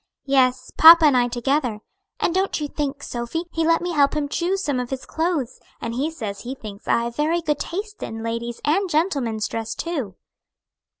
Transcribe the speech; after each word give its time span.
"Yes; 0.25 0.71
papa 0.77 1.05
and 1.05 1.15
I 1.15 1.27
together. 1.27 1.79
And 2.19 2.33
don't 2.33 2.59
you 2.59 2.67
think, 2.67 3.03
Sophy, 3.03 3.43
he 3.53 3.63
let 3.63 3.83
me 3.83 3.91
help 3.91 4.15
him 4.15 4.27
choose 4.29 4.63
some 4.63 4.79
of 4.79 4.89
his 4.89 5.05
clothes, 5.05 5.59
and 5.79 5.93
he 5.93 6.09
says 6.09 6.39
he 6.39 6.55
thinks 6.55 6.87
I 6.87 7.03
have 7.03 7.15
very 7.15 7.39
good 7.39 7.59
taste 7.59 8.01
in 8.01 8.23
ladies' 8.23 8.61
and 8.65 8.89
gentlemen's 8.89 9.47
dress 9.47 9.75
too." 9.75 10.15